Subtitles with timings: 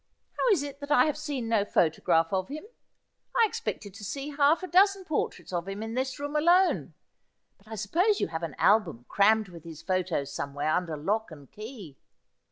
[0.39, 2.63] 'How is it that I have seen no photograph of him?
[3.35, 6.95] I ex pected to see ha ]Ja dozen portraits of him in this room alone;
[7.59, 7.59] 50 Asphodel.
[7.59, 11.29] but I suppose you have an album crammed with his photos some where under lock
[11.29, 11.97] and key.'